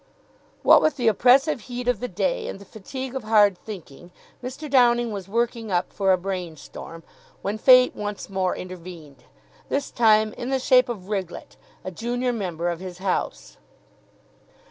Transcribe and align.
What 0.63 0.81
with 0.81 0.95
the 0.97 1.07
oppressive 1.07 1.61
heat 1.61 1.87
of 1.87 1.99
the 1.99 2.07
day 2.07 2.47
and 2.47 2.57
the 2.57 2.65
fatigue 2.65 3.13
of 3.15 3.23
hard 3.23 3.55
thinking, 3.55 4.11
Mr. 4.43 4.67
Downing 4.67 5.11
was 5.11 5.27
working 5.27 5.71
up 5.71 5.93
for 5.93 6.11
a 6.11 6.17
brain 6.17 6.57
storm, 6.57 7.03
when 7.43 7.59
Fate 7.59 7.95
once 7.95 8.27
more 8.27 8.55
intervened, 8.55 9.25
this 9.69 9.91
time 9.91 10.33
in 10.33 10.49
the 10.49 10.57
shape 10.57 10.89
of 10.89 11.07
Riglett, 11.09 11.55
a 11.83 11.91
junior 11.91 12.33
member 12.33 12.67
of 12.69 12.79
his 12.79 12.97
house. 12.97 13.57